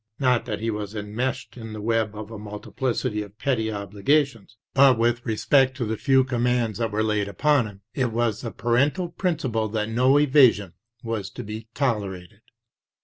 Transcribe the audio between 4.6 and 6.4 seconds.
but with respect to the few